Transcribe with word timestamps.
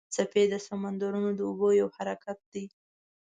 څپې 0.15 0.43
د 0.51 0.53
سمندرونو 0.67 1.29
د 1.35 1.39
اوبو 1.49 1.67
یو 1.81 1.87
حرکت 1.95 2.39
دی. 2.53 2.65